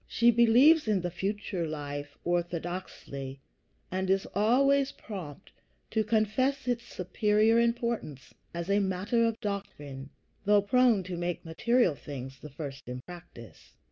[0.07, 3.37] She believes in the future life orthodoxly,
[3.91, 5.51] and is always prompt
[5.91, 10.09] to confess its superior importance as a matter of doctrine,
[10.43, 13.73] though prone to make material things the first in practice.